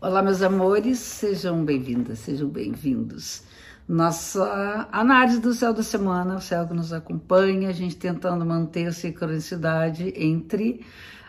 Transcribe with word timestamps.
Olá, 0.00 0.22
meus 0.22 0.42
amores, 0.42 1.00
sejam 1.00 1.64
bem-vindas, 1.64 2.20
sejam 2.20 2.48
bem-vindos. 2.48 3.42
Nossa 3.88 4.88
análise 4.92 5.40
do 5.40 5.52
céu 5.52 5.74
da 5.74 5.82
semana, 5.82 6.36
o 6.36 6.40
céu 6.40 6.68
que 6.68 6.72
nos 6.72 6.92
acompanha, 6.92 7.68
a 7.68 7.72
gente 7.72 7.96
tentando 7.96 8.46
manter 8.46 8.86
a 8.86 8.92
sincronicidade 8.92 10.14
entre 10.16 10.86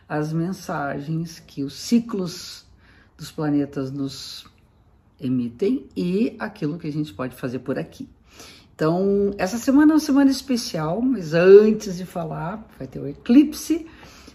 as 0.07 0.31
mensagens 0.31 1.39
que 1.39 1.63
os 1.63 1.73
ciclos 1.73 2.63
dos 3.17 3.31
planetas 3.31 3.91
nos 3.91 4.45
emitem 5.19 5.87
e 5.97 6.35
aquilo 6.37 6.77
que 6.77 6.85
a 6.85 6.91
gente 6.91 7.11
pode 7.11 7.35
fazer 7.35 7.59
por 7.59 7.79
aqui. 7.79 8.07
Então, 8.75 9.33
essa 9.39 9.57
semana 9.57 9.93
é 9.93 9.95
uma 9.95 9.99
semana 9.99 10.29
especial, 10.29 11.01
mas 11.01 11.33
antes 11.33 11.97
de 11.97 12.05
falar, 12.05 12.67
vai 12.77 12.85
ter 12.85 12.99
o 12.99 13.07
eclipse 13.07 13.87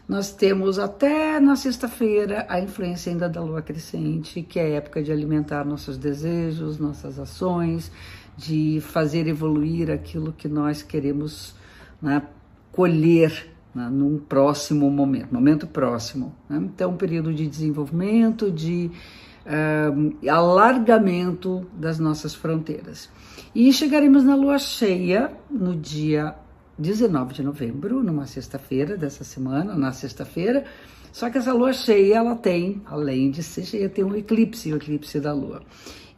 nós 0.07 0.31
temos 0.31 0.79
até 0.79 1.41
na 1.41 1.57
sexta-feira 1.57 2.45
a 2.49 2.61
influência 2.61 3.11
ainda 3.11 3.29
da 3.29 3.41
lua 3.41 3.63
crescente, 3.63 4.43
que 4.43 4.59
é 4.59 4.63
a 4.63 4.69
época 4.77 5.03
de 5.03 5.11
alimentar 5.11 5.65
nossos 5.65 5.97
desejos, 5.97 6.79
nossas 6.79 7.19
ações, 7.19 7.91
de 8.37 8.81
fazer 8.83 9.27
evoluir 9.27 9.91
aquilo 9.91 10.33
que 10.33 10.47
nós 10.47 10.83
queremos 10.83 11.55
né, 12.03 12.23
colher 12.71 13.51
né, 13.75 13.89
num 13.91 14.19
próximo 14.19 14.91
momento, 14.91 15.33
momento 15.33 15.67
próximo. 15.67 16.35
Né? 16.51 16.59
Então, 16.59 16.91
um 16.91 16.97
período 16.97 17.33
de 17.33 17.47
desenvolvimento, 17.47 18.51
de 18.51 18.91
uh, 19.47 20.31
alargamento 20.31 21.67
das 21.73 21.99
nossas 21.99 22.35
fronteiras. 22.35 23.09
E 23.55 23.73
chegaremos 23.73 24.23
na 24.23 24.35
lua 24.35 24.59
cheia 24.59 25.33
no 25.51 25.75
dia 25.75 26.35
19 26.79 27.35
de 27.35 27.43
novembro, 27.43 28.03
numa 28.03 28.27
sexta-feira 28.27 28.97
dessa 28.97 29.25
semana, 29.25 29.75
na 29.75 29.93
sexta-feira. 29.93 30.65
Só 31.13 31.31
que 31.31 31.39
essa 31.39 31.53
lua 31.53 31.73
cheia, 31.73 32.17
ela 32.17 32.35
tem, 32.35 32.83
além 32.87 33.31
de 33.31 33.43
ser 33.43 33.65
cheia, 33.65 33.89
tem 33.89 34.05
um 34.05 34.17
eclipse, 34.17 34.73
o 34.73 34.77
eclipse 34.77 35.21
da 35.21 35.33
lua. 35.33 35.63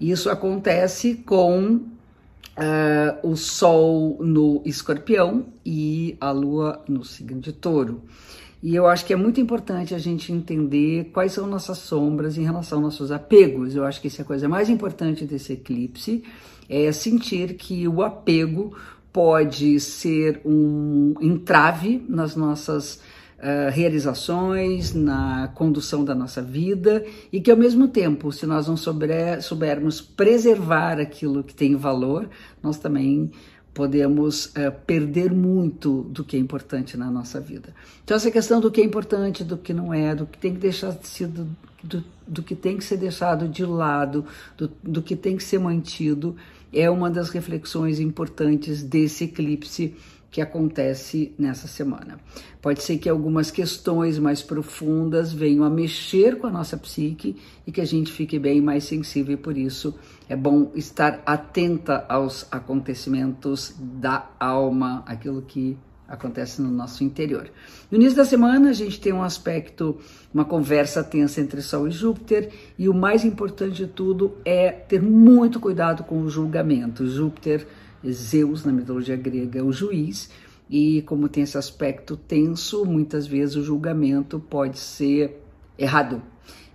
E 0.00 0.10
isso 0.10 0.30
acontece 0.30 1.16
com 1.26 1.80
uh, 2.56 3.18
o 3.22 3.36
Sol 3.36 4.18
no 4.20 4.62
escorpião 4.64 5.46
e 5.64 6.16
a 6.20 6.30
lua 6.30 6.82
no 6.88 7.04
signo 7.04 7.40
de 7.40 7.52
touro. 7.52 8.02
E 8.62 8.74
eu 8.74 8.86
acho 8.86 9.04
que 9.04 9.12
é 9.12 9.16
muito 9.16 9.40
importante 9.40 9.94
a 9.94 9.98
gente 9.98 10.32
entender 10.32 11.10
quais 11.12 11.32
são 11.32 11.46
nossas 11.46 11.78
sombras 11.78 12.38
em 12.38 12.42
relação 12.42 12.78
aos 12.78 12.84
nossos 12.84 13.12
apegos. 13.12 13.76
Eu 13.76 13.84
acho 13.84 14.00
que 14.00 14.08
essa 14.08 14.22
é 14.22 14.24
a 14.24 14.26
coisa 14.26 14.48
mais 14.48 14.68
importante 14.68 15.24
desse 15.24 15.52
eclipse, 15.52 16.24
é 16.68 16.90
sentir 16.90 17.54
que 17.54 17.86
o 17.86 18.02
apego 18.02 18.74
pode 19.16 19.80
ser 19.80 20.42
um 20.44 21.14
entrave 21.22 22.04
nas 22.06 22.36
nossas 22.36 23.00
uh, 23.38 23.70
realizações, 23.72 24.92
na 24.92 25.50
condução 25.54 26.04
da 26.04 26.14
nossa 26.14 26.42
vida 26.42 27.02
e 27.32 27.40
que 27.40 27.50
ao 27.50 27.56
mesmo 27.56 27.88
tempo, 27.88 28.30
se 28.30 28.44
nós 28.44 28.68
não 28.68 28.76
souber, 28.76 29.42
soubermos 29.42 30.02
preservar 30.02 31.00
aquilo 31.00 31.42
que 31.42 31.54
tem 31.54 31.74
valor, 31.76 32.28
nós 32.62 32.76
também 32.76 33.30
podemos 33.76 34.46
uh, 34.46 34.72
perder 34.86 35.30
muito 35.30 36.00
do 36.04 36.24
que 36.24 36.34
é 36.34 36.40
importante 36.40 36.96
na 36.96 37.10
nossa 37.10 37.38
vida. 37.38 37.74
Então 38.02 38.16
essa 38.16 38.30
questão 38.30 38.58
do 38.58 38.70
que 38.70 38.80
é 38.80 38.84
importante, 38.84 39.44
do 39.44 39.58
que 39.58 39.74
não 39.74 39.92
é, 39.92 40.14
do 40.14 40.26
que 40.26 40.38
tem 40.38 40.54
que 40.54 40.58
deixar 40.58 40.92
de 40.92 41.06
ser 41.06 41.28
do, 41.28 41.46
do, 41.84 42.02
do 42.26 42.42
que 42.42 42.54
tem 42.54 42.78
que 42.78 42.84
ser 42.84 42.96
deixado 42.96 43.46
de 43.46 43.66
lado, 43.66 44.24
do, 44.56 44.72
do 44.82 45.02
que 45.02 45.14
tem 45.14 45.36
que 45.36 45.44
ser 45.44 45.58
mantido, 45.58 46.34
é 46.72 46.88
uma 46.88 47.10
das 47.10 47.28
reflexões 47.28 48.00
importantes 48.00 48.82
desse 48.82 49.24
eclipse 49.24 49.94
que 50.30 50.40
acontece 50.40 51.34
nessa 51.38 51.66
semana. 51.66 52.18
Pode 52.60 52.82
ser 52.82 52.98
que 52.98 53.08
algumas 53.08 53.50
questões 53.50 54.18
mais 54.18 54.42
profundas 54.42 55.32
venham 55.32 55.64
a 55.64 55.70
mexer 55.70 56.38
com 56.38 56.46
a 56.46 56.50
nossa 56.50 56.76
psique 56.76 57.36
e 57.66 57.72
que 57.72 57.80
a 57.80 57.84
gente 57.84 58.12
fique 58.12 58.38
bem 58.38 58.60
mais 58.60 58.84
sensível, 58.84 59.34
e 59.34 59.36
por 59.36 59.56
isso 59.56 59.94
é 60.28 60.36
bom 60.36 60.70
estar 60.74 61.22
atenta 61.24 62.04
aos 62.08 62.46
acontecimentos 62.50 63.74
da 63.78 64.30
alma, 64.38 65.02
aquilo 65.06 65.42
que 65.42 65.78
acontece 66.08 66.62
no 66.62 66.70
nosso 66.70 67.02
interior. 67.02 67.50
No 67.90 67.96
início 67.96 68.16
da 68.16 68.24
semana, 68.24 68.70
a 68.70 68.72
gente 68.72 69.00
tem 69.00 69.12
um 69.12 69.22
aspecto, 69.22 69.98
uma 70.32 70.44
conversa 70.44 71.02
tensa 71.02 71.40
entre 71.40 71.60
Sol 71.60 71.88
e 71.88 71.90
Júpiter, 71.90 72.50
e 72.78 72.88
o 72.88 72.94
mais 72.94 73.24
importante 73.24 73.74
de 73.74 73.86
tudo 73.86 74.36
é 74.44 74.70
ter 74.70 75.02
muito 75.02 75.58
cuidado 75.58 76.04
com 76.04 76.20
o 76.20 76.28
julgamento. 76.28 77.06
Júpiter, 77.06 77.66
Zeus 78.12 78.64
na 78.64 78.72
mitologia 78.72 79.16
grega, 79.16 79.58
é 79.58 79.62
o 79.62 79.72
juiz, 79.72 80.30
e 80.68 81.02
como 81.02 81.28
tem 81.28 81.42
esse 81.42 81.56
aspecto 81.56 82.16
tenso, 82.16 82.84
muitas 82.84 83.26
vezes 83.26 83.56
o 83.56 83.62
julgamento 83.62 84.38
pode 84.38 84.78
ser 84.78 85.42
errado 85.78 86.22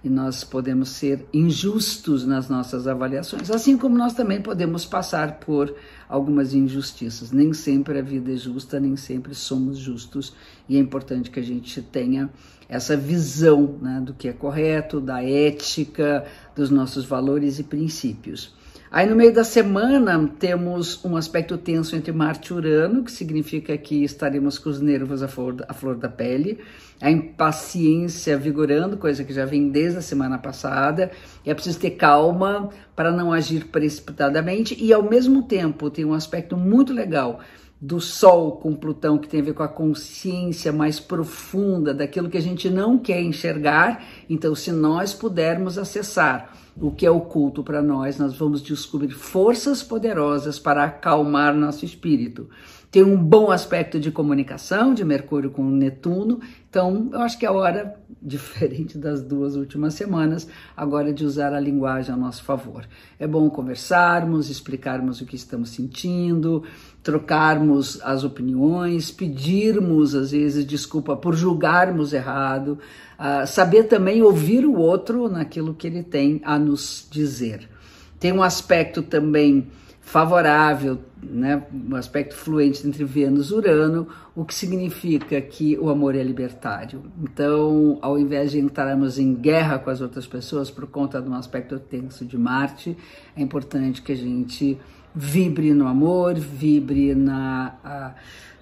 e 0.04 0.10
nós 0.10 0.44
podemos 0.44 0.90
ser 0.90 1.28
injustos 1.32 2.26
nas 2.26 2.50
nossas 2.50 2.88
avaliações, 2.88 3.52
assim 3.52 3.78
como 3.78 3.96
nós 3.96 4.14
também 4.14 4.42
podemos 4.42 4.84
passar 4.84 5.40
por 5.40 5.76
algumas 6.10 6.54
injustiças. 6.54 7.32
Nem 7.32 7.54
sempre 7.54 8.00
a 8.00 8.02
vida 8.02 8.34
é 8.34 8.36
justa, 8.36 8.80
nem 8.80 8.96
sempre 8.98 9.36
somos 9.36 9.78
justos, 9.78 10.34
e 10.68 10.76
é 10.76 10.80
importante 10.80 11.30
que 11.30 11.40
a 11.40 11.44
gente 11.44 11.82
tenha 11.84 12.32
essa 12.68 12.98
visão 12.98 13.78
né, 13.80 14.02
do 14.04 14.14
que 14.14 14.28
é 14.28 14.34
correto, 14.34 15.00
da 15.00 15.24
ética, 15.24 16.26
dos 16.56 16.72
nossos 16.72 17.06
valores 17.06 17.60
e 17.60 17.64
princípios. 17.64 18.56
Aí 18.92 19.08
no 19.08 19.16
meio 19.16 19.34
da 19.34 19.46
semana 19.46 20.30
temos 20.38 21.04
um 21.06 21.16
aspecto 21.16 21.58
tenso 21.58 21.96
entre 21.96 22.12
Marte 22.12 22.52
e 22.52 22.54
Urano, 22.54 23.06
que 23.06 23.12
significa 23.12 23.78
que 23.78 24.04
estaremos 24.04 24.60
com 24.60 24.70
os 24.70 24.82
nervos 24.82 25.24
à 25.24 25.30
flor, 25.30 25.64
à 25.66 25.74
flor 25.74 25.96
da 25.96 26.10
pele, 26.10 26.60
a 27.02 27.10
impaciência 27.10 28.38
vigorando, 28.38 28.98
coisa 28.98 29.24
que 29.24 29.34
já 29.34 29.46
vem 29.46 29.70
desde 29.70 30.00
a 30.00 30.02
semana 30.02 30.38
passada. 30.38 31.10
É 31.46 31.54
preciso 31.54 31.80
ter 31.80 31.92
calma 31.92 32.70
para 32.94 33.12
não 33.12 33.32
agir 33.32 33.68
precipitadamente 33.68 34.76
e 34.78 34.92
ao 34.92 35.02
mesmo 35.02 35.44
tempo 35.44 35.90
tem 35.90 36.04
um 36.04 36.14
aspecto 36.14 36.58
muito 36.58 36.92
legal 36.92 37.40
do 37.82 38.00
Sol 38.00 38.58
com 38.58 38.76
Plutão, 38.76 39.18
que 39.18 39.28
tem 39.28 39.42
a 39.42 39.44
ver 39.44 39.56
com 39.56 39.64
a 39.64 39.68
consciência 39.68 40.72
mais 40.72 41.00
profunda 41.00 41.96
daquilo 41.96 42.30
que 42.30 42.38
a 42.38 42.42
gente 42.42 42.70
não 42.70 43.00
quer 43.00 43.20
enxergar. 43.20 44.06
Então, 44.30 44.54
se 44.54 44.72
nós 44.72 45.16
pudermos 45.16 45.80
acessar 45.80 46.56
o 46.80 46.92
que 46.92 47.08
é 47.08 47.12
oculto 47.12 47.64
para 47.64 47.82
nós, 47.82 48.20
nós 48.20 48.38
vamos 48.38 48.62
descobrir 48.62 49.10
forças 49.10 49.82
poderosas 49.82 50.60
para 50.60 50.84
acalmar 50.84 51.56
nosso 51.56 51.84
espírito. 51.84 52.48
Tem 52.92 53.04
um 53.04 53.16
bom 53.16 53.52
aspecto 53.52 53.98
de 53.98 54.12
comunicação 54.12 54.94
de 54.94 55.06
Mercúrio 55.06 55.50
com 55.50 55.64
Netuno, 55.64 56.42
então 56.70 57.10
eu 57.14 57.22
acho 57.22 57.40
que 57.40 57.46
é 57.46 57.50
hora, 57.50 57.96
diferente 58.22 58.98
das 58.98 59.24
duas 59.24 59.56
últimas 59.56 59.94
semanas, 59.94 60.46
agora 60.76 61.14
de 61.14 61.24
usar 61.24 61.54
a 61.54 61.60
linguagem 61.60 62.14
a 62.14 62.18
nosso 62.18 62.44
favor. 62.44 62.86
É 63.18 63.26
bom 63.26 63.50
conversarmos, 63.50 64.50
explicarmos 64.50 65.22
o 65.22 65.26
que 65.26 65.38
estamos 65.38 65.70
sentindo, 65.70 66.64
trocarmos 67.02 67.98
as 68.04 68.26
opiniões, 68.26 69.10
pedirmos 69.10 70.14
às 70.14 70.32
vezes 70.32 70.66
desculpa 70.66 71.16
por 71.16 71.34
julgarmos 71.34 72.12
errado, 72.12 72.78
uh, 73.18 73.48
saber 73.48 73.86
também 73.86 74.22
ouvir 74.22 74.66
o 74.66 74.76
outro 74.76 75.30
naquilo 75.30 75.74
que 75.74 75.88
ele 75.88 76.04
tem 76.04 76.42
a 76.44 76.60
nos 76.60 77.08
dizer. 77.10 77.70
Tem 78.20 78.34
um 78.34 78.44
aspecto 78.44 79.02
também 79.02 79.70
favorável, 80.12 81.00
né, 81.24 81.64
um 81.74 81.96
aspecto 81.96 82.36
fluente 82.36 82.86
entre 82.86 83.06
Vênus 83.06 83.50
e 83.50 83.54
Urano, 83.54 84.10
o 84.36 84.44
que 84.44 84.54
significa 84.54 85.40
que 85.40 85.78
o 85.80 85.90
amor 85.90 86.16
é 86.16 86.22
libertário. 86.22 87.04
Então, 87.24 87.98
ao 88.02 88.20
invés 88.20 88.52
de 88.52 88.60
entrarmos 88.60 89.18
em 89.18 89.34
guerra 89.34 89.80
com 89.80 89.90
as 89.90 90.02
outras 90.02 90.28
pessoas 90.28 90.70
por 90.70 90.86
conta 90.88 91.22
de 91.22 91.30
um 91.30 91.34
aspecto 91.34 91.80
tenso 91.80 92.26
de 92.26 92.38
Marte, 92.38 92.98
é 93.38 93.42
importante 93.42 94.02
que 94.02 94.12
a 94.12 94.16
gente 94.16 94.78
vibre 95.16 95.74
no 95.74 95.88
amor, 95.88 96.34
vibre 96.34 97.16
na, 97.16 97.76
a, 97.82 98.14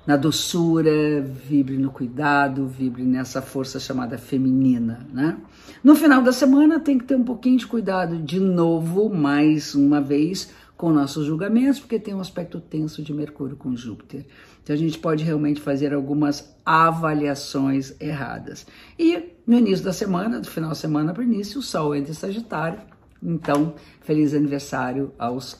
na 0.05 0.17
doçura, 0.17 1.19
vibre 1.19 1.79
no 1.79 1.89
cuidado, 1.89 2.67
vibre 2.67 3.01
nessa 3.01 3.41
força 3.41 3.79
chamada 3.79 4.19
feminina, 4.19 4.99
né? 5.11 5.35
No 5.83 5.95
final 5.95 6.21
da 6.21 6.31
semana 6.31 6.79
tem 6.79 6.99
que 6.99 7.05
ter 7.05 7.15
um 7.15 7.23
pouquinho 7.23 7.57
de 7.57 7.65
cuidado 7.65 8.19
de 8.19 8.39
novo, 8.39 9.09
mais 9.09 9.73
uma 9.73 9.99
vez, 9.99 10.51
com 10.79 10.93
nossos 10.93 11.25
julgamentos, 11.25 11.77
porque 11.81 11.99
tem 11.99 12.13
um 12.13 12.21
aspecto 12.21 12.57
tenso 12.61 13.03
de 13.03 13.13
Mercúrio 13.13 13.57
com 13.57 13.75
Júpiter. 13.75 14.25
Então 14.63 14.73
a 14.73 14.79
gente 14.79 14.97
pode 14.97 15.25
realmente 15.25 15.59
fazer 15.59 15.93
algumas 15.93 16.55
avaliações 16.65 17.93
erradas. 17.99 18.65
E 18.97 19.35
no 19.45 19.57
início 19.57 19.83
da 19.83 19.91
semana, 19.91 20.39
do 20.39 20.47
final 20.47 20.69
da 20.69 20.75
semana 20.75 21.13
para 21.13 21.21
início, 21.21 21.59
o 21.59 21.61
Sol 21.61 21.93
entra 21.93 22.11
em 22.11 22.15
Sagitário. 22.15 22.79
Então, 23.21 23.75
feliz 23.99 24.33
aniversário 24.33 25.11
aos 25.19 25.57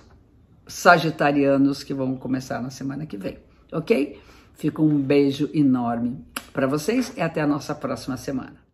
sagitarianos 0.65 1.83
que 1.83 1.93
vão 1.93 2.15
começar 2.15 2.61
na 2.61 2.69
semana 2.69 3.05
que 3.05 3.17
vem, 3.17 3.39
ok? 3.73 4.21
Fica 4.53 4.81
um 4.81 5.01
beijo 5.01 5.49
enorme 5.53 6.23
para 6.53 6.65
vocês 6.65 7.11
e 7.17 7.19
até 7.19 7.41
a 7.41 7.47
nossa 7.47 7.75
próxima 7.75 8.15
semana. 8.15 8.68